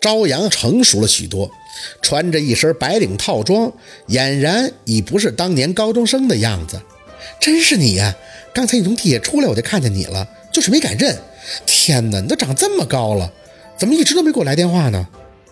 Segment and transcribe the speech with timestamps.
[0.00, 1.50] 朝阳成熟了许多，
[2.02, 3.72] 穿着一身白领套装，
[4.08, 6.80] 俨然已不是当年高中生的样子。
[7.40, 8.14] 真是你呀！
[8.52, 11.18] 刚才你从地下出来，我就看见你了，就是没敢认。
[11.66, 13.32] 天哪，你都长这么高了，
[13.76, 15.08] 怎么一直都没给我来电话呢？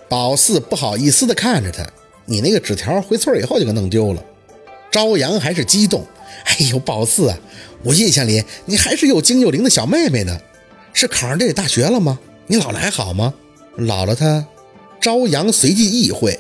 [0.09, 1.85] 宝四不好意思地看着他，
[2.27, 4.23] 你那个纸条回村以后就给弄丢了。
[4.91, 6.07] 朝阳还是激动，
[6.45, 7.39] 哎呦，宝四啊，
[7.83, 10.39] 我印象里你还是又精又灵的小妹妹呢。
[10.95, 12.19] 是考上这个大学了吗？
[12.47, 13.33] 你姥姥还好吗？
[13.79, 14.45] 姥姥她，
[15.01, 16.33] 朝阳随即意会，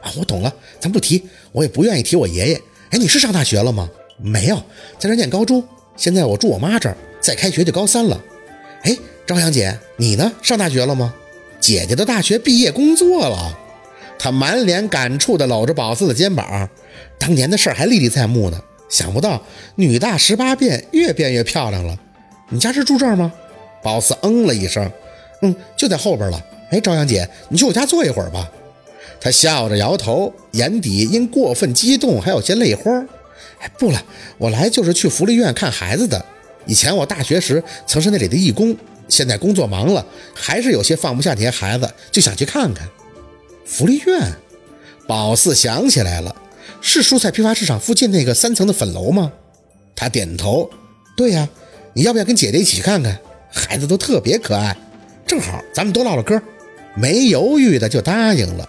[0.00, 2.62] 啊，我懂了，咱不提，我也不愿意提我爷爷。
[2.90, 3.88] 哎，你是上大学了吗？
[4.18, 4.56] 没有，
[4.98, 5.62] 在这念高中。
[5.96, 8.22] 现在我住我妈这儿，再开学就高三了。
[8.82, 10.32] 哎，朝阳姐，你呢？
[10.42, 11.14] 上大学了吗？
[11.58, 13.58] 姐姐的大学毕业工作了。
[14.18, 16.68] 他满脸感触地搂着宝四的肩膀，
[17.18, 18.60] 当年的事儿还历历在目呢。
[18.88, 19.42] 想不到
[19.74, 21.98] 女大十八变，越变越漂亮了。
[22.50, 23.32] 你家是住这儿吗？
[23.82, 24.90] 宝四嗯了一声，
[25.42, 26.40] 嗯，就在后边了。
[26.70, 28.50] 哎，朝阳姐，你去我家坐一会儿吧。
[29.20, 32.92] 他笑着摇头，眼底因过分激动还有些泪花。
[33.60, 34.02] 哎，不了，
[34.38, 36.24] 我来就是去福利院看孩子的。
[36.66, 38.76] 以前我大学时曾是那里的义工，
[39.08, 42.88] 现在工作忙了，还是有些放不下这些孩子，就想去看看。
[43.64, 44.32] 福利院，
[45.06, 46.34] 宝四想起来了，
[46.80, 49.32] 是蔬菜批发市场附近那个三层的粉楼吗？
[49.94, 50.68] 他点头，
[51.16, 51.48] 对呀。
[51.94, 53.18] 你要不要跟姐姐一起去看看？
[53.50, 54.76] 孩子都特别可爱，
[55.26, 56.38] 正好咱们多唠唠嗑。
[56.96, 58.68] 没犹豫的就答应了。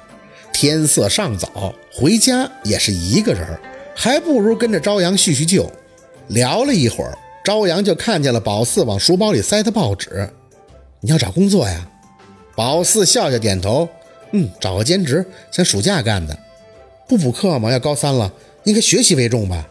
[0.54, 3.60] 天色尚早，回家也是一个人。
[3.96, 5.72] 还不如跟着朝阳叙叙旧，
[6.28, 10.30] 聊了一会儿，朝阳就看见了宝四往书包里塞的报纸。
[11.00, 11.90] 你要找工作呀？
[12.56, 13.88] 宝四笑笑点头，
[14.34, 16.38] 嗯，找个兼职，像暑假干的。
[17.08, 17.72] 不补课吗？
[17.72, 18.32] 要高三了，
[18.66, 19.68] 应该学习为重吧？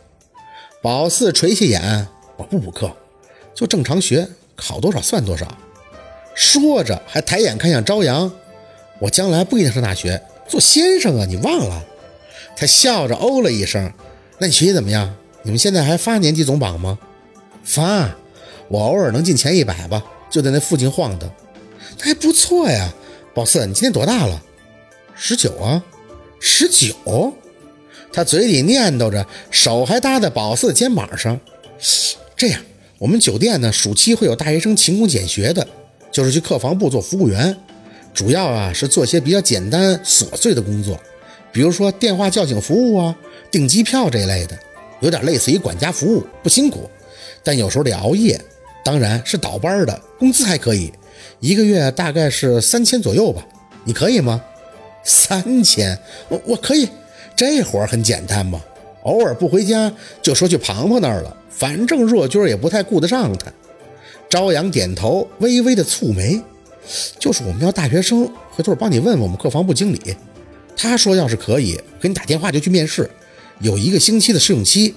[0.83, 2.91] 宝四垂下眼，我不补课，
[3.55, 5.47] 就正常学，考多少算多少。
[6.35, 8.33] 说着还抬眼看向朝阳，
[8.99, 11.85] 我将来不一定上大学，做先生啊，你忘了？
[12.57, 13.93] 他笑着哦了一声。
[14.39, 15.15] 那你学习怎么样？
[15.43, 16.99] 你们现在还发年级总榜吗？
[17.63, 18.17] 发，
[18.69, 21.31] 我偶尔能进前一百吧，就在那附近晃荡，
[21.99, 22.93] 那还不错呀。
[23.35, 24.43] 宝四，你今年多大了？
[25.15, 25.83] 十九啊，
[26.41, 27.33] 十九。
[28.13, 31.39] 他嘴里念叨着，手还搭在宝四的肩膀上。
[32.35, 32.61] 这样，
[32.99, 35.67] 我们酒店呢，暑期会有大学生勤工俭学的，
[36.11, 37.55] 就是去客房部做服务员，
[38.17, 40.99] 主要啊是做些比较简单琐碎的工作，
[41.53, 43.15] 比如说电话叫醒服务啊。
[43.51, 44.59] 订机票这一类的，
[45.01, 46.89] 有点类似于管家服务，不辛苦，
[47.45, 48.41] 但有时候得熬夜。
[48.83, 50.91] 当然是倒班的，工资还可以，
[51.41, 53.47] 一个月大概是三千左右吧。
[53.85, 54.43] 你可以吗？
[55.05, 55.97] 三千，
[56.29, 56.89] 我我可以。
[57.37, 58.59] 这活儿很简单嘛，
[59.03, 63.53] 偶尔不回家就说去庞庞那儿了，反正若军也不太顾得上他。
[64.31, 66.41] 朝阳点头，微微的蹙眉，
[67.19, 70.17] 就是我们要大学生，回头我帮你问问我们客房部经理，
[70.77, 73.11] 他说要是可以，给你打电话就去面试。
[73.61, 74.95] 有一个星期的试用期，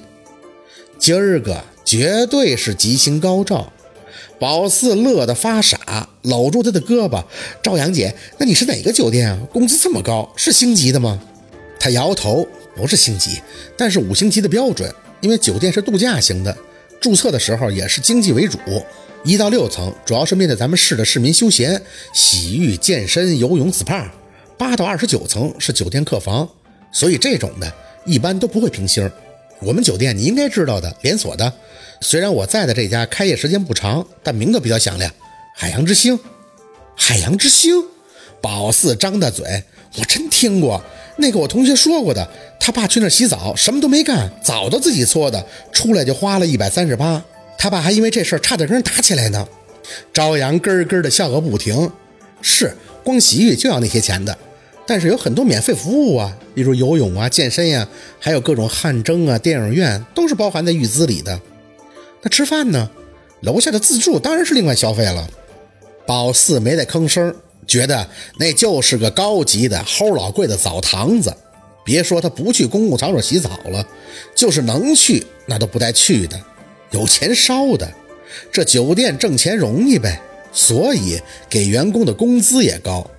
[0.98, 3.72] 今儿个绝对是吉星高照。
[4.40, 7.24] 宝四乐得发傻，搂住他的胳膊
[7.62, 9.40] ：“赵阳姐，那你是哪个酒店啊？
[9.52, 11.20] 工资这么高，是星级的吗？”
[11.80, 13.42] 他摇头：“不是星级，
[13.76, 14.94] 但是五星级的标准。
[15.22, 16.58] 因为酒店是度假型的，
[17.00, 18.58] 注册的时候也是经济为主。
[19.24, 21.82] 一到六层主要是面对咱们市的市民休闲、
[22.14, 24.10] 洗浴、健身、游泳、SPA。
[24.58, 26.50] 八到二十九层是酒店客房，
[26.92, 27.74] 所以这种的。”
[28.06, 29.12] 一般都不会评星。
[29.60, 31.54] 我们酒店你应该知道的，连锁的。
[32.02, 35.14] 虽然我在的这家开业时间不长，但名字比较响亮，
[35.54, 36.18] 海洋之星。
[36.96, 37.84] 海洋之星，
[38.42, 39.64] 宝四张大嘴，
[39.98, 40.82] 我真听过。
[41.20, 42.28] 那个我同学说过的，
[42.60, 47.24] 他爸去那洗澡，什么都没干，澡都自己搓的，出来就花了一百三十八。
[47.58, 49.48] 他爸还因为这事差点跟人打起来呢。
[50.14, 51.92] 朝阳咯咯的笑个不停，
[52.42, 54.38] 是光洗浴就要那些钱的。
[54.86, 57.88] 但是有很多免费服务啊，例如游泳啊、健身呀，
[58.20, 61.40] 还有各种汗蒸啊、电影院，都是包含在预资里的。
[62.22, 62.90] 那吃饭呢？
[63.42, 65.30] 楼下的自助当然是另外消费了。
[66.06, 67.34] 宝四没再吭声，
[67.70, 68.06] 觉得
[68.38, 71.34] 那就是个高级的、齁老贵的澡堂子。
[71.86, 73.86] 别说他不去公共场所洗澡了，
[74.36, 76.40] 就是能去，那都不带去的。
[76.92, 77.90] 有钱烧的，
[78.52, 80.20] 这酒店挣钱容易呗，
[80.52, 83.10] 所以给员工的工资也高。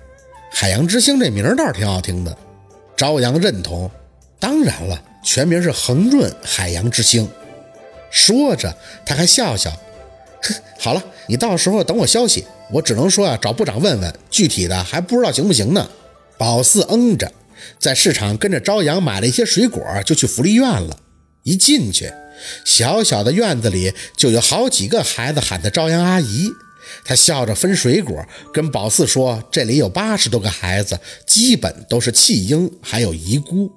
[0.51, 2.37] 海洋之星这名倒是挺好听的，
[2.95, 3.89] 朝阳认同。
[4.39, 7.27] 当然了，全名是恒润海洋之星。
[8.09, 8.73] 说着，
[9.05, 9.71] 他还笑笑。
[10.43, 12.43] 哼 好了，你到时候等我消息。
[12.73, 15.89] 我只能说啊，找部长问问，具体的还不知道行不行呢。
[16.37, 17.31] 宝四嗯着，
[17.79, 20.97] 在市场跟着朝阳买了一些水果，就去福利院了。
[21.43, 22.11] 一进去，
[22.65, 26.49] 小小的院子里就有好几个孩子喊他朝阳阿姨。
[27.05, 33.71] 他笑着分水果，跟宝四说：“这里有八十多个孩子，基本都是弃婴，还有遗孤，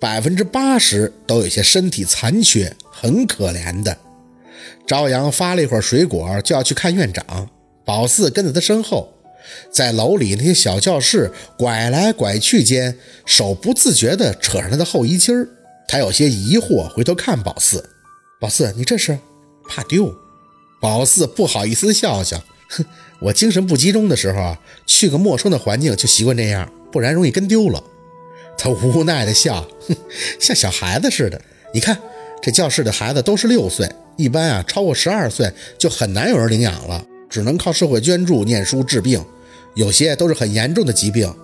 [0.00, 3.96] 百分之八十都有些身体残缺，很可怜的。”
[4.90, 7.48] 朝阳发了一会儿水果，就要去看院长。
[7.84, 9.14] 宝四跟在他身后，
[9.70, 15.46] 在楼里那些小教室拐来拐去间，手不自觉地扯上他的后衣襟儿。
[15.86, 17.88] 他有些疑惑，回头看宝四
[18.42, 19.16] ：“宝四，你这是
[19.68, 20.12] 怕丢？”
[20.82, 22.84] 宝四不好意思笑笑，哼，
[23.22, 24.58] 我精神不集中的时候啊，
[24.88, 27.80] 去个陌生的环境就习惯这样，不然容易跟丢了。
[28.58, 29.94] 他无奈的笑，哼，
[30.40, 31.40] 像小孩子似的。
[31.72, 31.96] 你看，
[32.42, 33.88] 这教室的孩子都是六岁，
[34.20, 39.24] 一般啊，超过十二岁就很难有人领养了，只能靠社会捐助念书治病，
[39.74, 41.34] 有些都是很严重的疾病。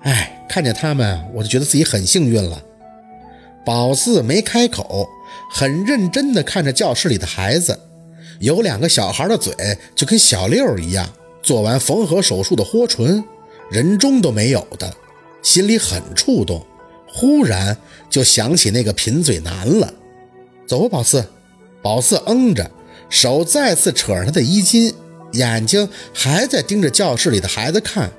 [0.00, 2.62] 哎，看见他们，我就觉得自己很幸运了。
[3.64, 5.08] 宝四没开口，
[5.50, 7.78] 很认真地看着教室里的孩子。
[8.38, 9.52] 有两个小孩的嘴
[9.94, 11.08] 就跟小六一样，
[11.42, 13.22] 做完缝合手术的豁唇，
[13.70, 14.94] 人中都没有的，
[15.42, 16.64] 心里很触动。
[17.08, 17.76] 忽然
[18.10, 19.92] 就想起那个贫嘴男了。
[20.66, 21.24] 走吧，宝四。
[21.86, 22.68] 宝四嗯着，
[23.08, 24.92] 手再次扯上他的衣襟，
[25.34, 28.10] 眼睛还在盯着教室里的孩子看。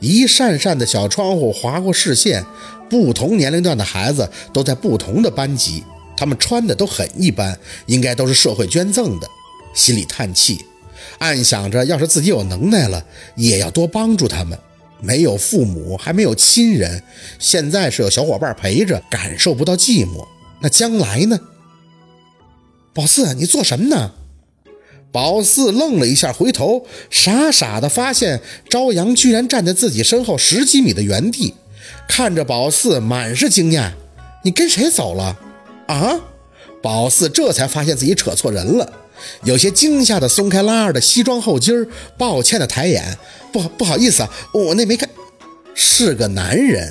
[0.00, 2.44] 一扇扇的小窗户划过视线，
[2.90, 5.84] 不同年龄段的孩子都在不同的班级，
[6.16, 7.56] 他们穿的都很一般，
[7.86, 9.28] 应该都是社会捐赠的。
[9.72, 10.64] 心里叹气，
[11.18, 13.04] 暗想着，要是自己有能耐了，
[13.36, 14.58] 也要多帮助他们。
[15.00, 17.00] 没有父母，还没有亲人，
[17.38, 20.26] 现在是有小伙伴陪着，感受不到寂寞。
[20.60, 21.38] 那将来呢？
[22.96, 24.12] 宝四，你做什么呢？
[25.12, 28.40] 宝四愣了一下，回头傻傻的发现
[28.70, 31.52] 朝阳居然站在自己身后十几米的原地，
[32.08, 33.90] 看着宝四，满是惊讶。
[34.44, 35.36] 你跟谁走了？
[35.88, 36.18] 啊？
[36.82, 38.90] 宝四这才发现自己扯错人了。
[39.42, 43.18] 有些惊吓的松开拉二的西装后襟，抱歉的抬眼，
[43.52, 45.06] 不不好意思啊，我那没看，
[45.74, 46.90] 是个男人，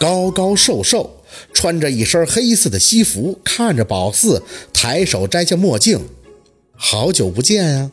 [0.00, 4.42] 高高瘦瘦，穿着一身黑色的西服，看着宝四，
[4.72, 6.00] 抬手摘下墨镜，
[6.76, 7.90] 好久不见呀，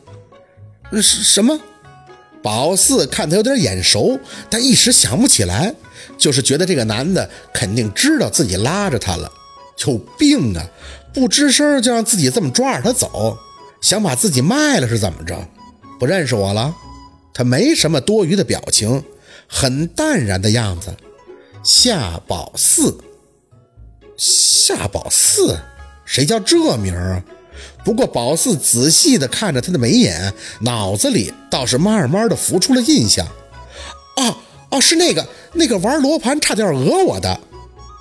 [0.92, 1.60] 什什么？
[2.42, 4.18] 宝四看他有点眼熟，
[4.50, 5.74] 但一时想不起来，
[6.18, 9.30] 就是觉得这个男的肯定知道自己拉着他了，
[9.86, 10.66] 有病啊，
[11.14, 13.38] 不吱声就让自己这么抓着他走。
[13.80, 15.48] 想把自己卖了是怎么着？
[16.00, 16.74] 不认识我了？
[17.32, 19.04] 他没什么多余的表情，
[19.46, 20.94] 很淡然的样子。
[21.62, 22.98] 夏宝四，
[24.24, 25.58] 夏宝四，
[26.04, 27.24] 谁叫这名啊？
[27.84, 33.26] 不过宝四仔细的看着他的眉眼，脑子里倒是慢慢的浮出了印象。
[34.16, 34.36] 哦
[34.70, 37.40] 哦，是那个那个玩罗盘差点讹我的。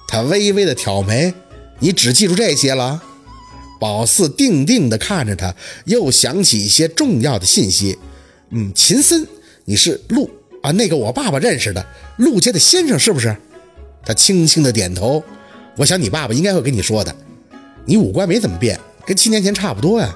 [0.08, 1.34] 他微微的挑眉，
[1.80, 3.02] 你只记住这些了？
[3.80, 7.98] 宝四定定地看着他，又想起一些重要的信息。
[8.52, 9.28] 嗯，秦森，
[9.66, 10.30] 你是陆
[10.62, 10.70] 啊？
[10.74, 11.84] 那个我爸爸认识的
[12.18, 13.36] 陆家的先生是不是？
[14.06, 15.24] 他轻轻的点头。
[15.78, 17.16] 我想你爸爸应该会跟你说的。
[17.86, 20.16] 你五官没怎么变，跟七年前差不多呀。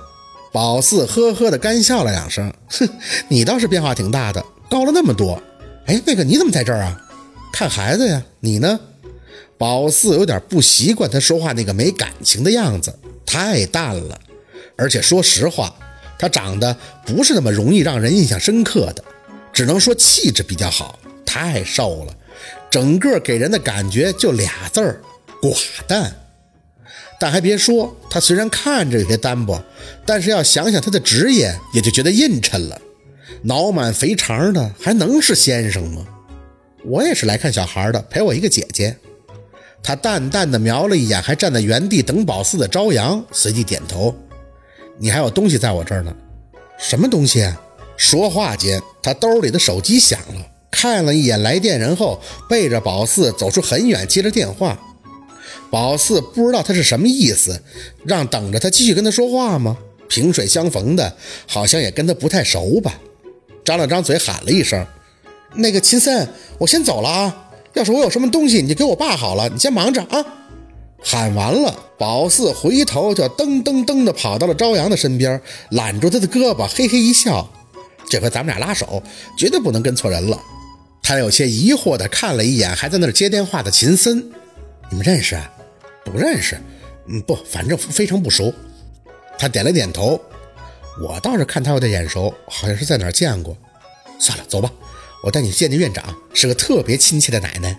[0.51, 2.87] 宝四呵呵的干笑了两声， 哼，
[3.27, 5.41] 你倒是变化挺大的，高了那么多。
[5.85, 7.01] 哎，那个你怎么在这儿啊？
[7.51, 8.23] 看孩子呀。
[8.39, 8.79] 你呢？
[9.57, 12.93] 宝四有点不习惯他说话那个没感情的样子。
[13.25, 14.19] 太淡了，
[14.75, 15.73] 而且说实话，
[16.19, 16.75] 他长得
[17.05, 19.03] 不是那么容易让人印象深刻的，
[19.51, 20.99] 只能说气质比较好。
[21.25, 22.15] 太瘦了，
[22.69, 25.01] 整个给人的感觉就俩字儿：
[25.41, 26.15] 寡淡。
[27.19, 29.63] 但还别说，他虽然看着有些单薄，
[30.05, 32.79] 但是要想想他的职业，也就觉得映衬了。
[33.41, 36.05] 脑满肥肠的，还能是先生吗？
[36.83, 38.95] 我也是来看小孩的，陪我一个姐姐。
[39.81, 44.15] 他淡淡的瞄了一眼还站在原地等宝四的朝阳，随即点头
[44.99, 46.13] ：“你还有东西在我这儿呢，
[46.77, 47.61] 什么东西？”啊？
[47.97, 54.77] 说话间，他兜里的手机响了，看了一眼来电人后，背着宝四走出很远，接着电话。
[55.75, 57.61] 宝四不知道他是什么意思，
[58.05, 59.75] 让等着他继续跟他说话吗？
[60.07, 62.93] 萍水相逢的，好像也跟他不太熟吧？
[63.65, 64.87] 张了张嘴，喊了一声
[65.55, 66.29] ：“那个秦森，
[66.59, 69.49] 我先走了啊。”要是我有什么东西，你就给我爸好了。
[69.49, 70.25] 你先忙着啊！
[71.03, 75.41] 喊完了，宝四回头就噔噔噔的跑到了朝阳的身边，
[75.71, 77.45] 揽住他的胳膊，嘿嘿一笑。
[78.09, 79.03] 这回咱们俩拉手，
[79.37, 80.41] 绝对不能跟错人了。
[81.03, 84.31] 他有些疑惑的看了一眼还在那儿接电话的秦森
[84.89, 85.35] ：“你们认识？
[85.35, 85.51] 啊？
[86.05, 86.57] 不认识？
[87.07, 88.53] 嗯，不，反正非常不熟。”
[89.37, 90.19] 他点了点头。
[91.01, 93.57] 我倒是看他有点眼熟，好像是在哪儿见过。
[94.17, 94.71] 算了，走吧。
[95.23, 97.77] 我带你见见院长，是个特别亲切的奶奶。